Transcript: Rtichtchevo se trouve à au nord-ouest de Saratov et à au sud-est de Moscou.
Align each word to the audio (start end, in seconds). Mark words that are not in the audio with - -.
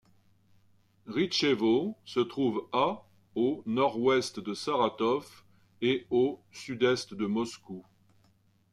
Rtichtchevo 1.07 1.93
se 2.05 2.21
trouve 2.21 2.67
à 2.73 3.05
au 3.35 3.61
nord-ouest 3.67 4.39
de 4.39 4.55
Saratov 4.55 5.43
et 5.79 6.07
à 6.11 6.15
au 6.15 6.41
sud-est 6.51 7.13
de 7.13 7.27
Moscou. 7.27 7.85